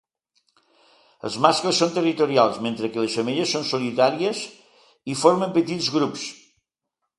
Els 1.27 1.35
mascles 1.45 1.81
són 1.83 1.91
territorials, 1.97 2.57
mentre 2.69 2.91
que 2.95 3.03
les 3.05 3.19
femelles 3.19 3.53
són 3.57 3.69
solitàries 3.73 4.43
o 5.15 5.19
formen 5.27 5.57
petits 5.61 5.95
grups. 6.01 6.27